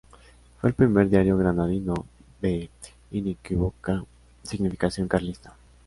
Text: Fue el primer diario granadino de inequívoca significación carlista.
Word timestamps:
Fue 0.59 0.67
el 0.71 0.75
primer 0.75 1.09
diario 1.09 1.37
granadino 1.37 1.93
de 2.41 2.71
inequívoca 3.11 4.03
significación 4.41 5.07
carlista. 5.07 5.55